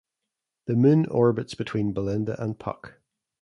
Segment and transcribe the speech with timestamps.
[0.65, 2.95] The moon orbits between Belinda and Puck.